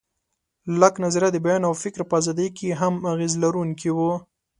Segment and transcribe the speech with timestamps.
[0.79, 3.99] لاک نظریه د بیان او فکر په ازادۍ کې هم اغېز لرونکی و.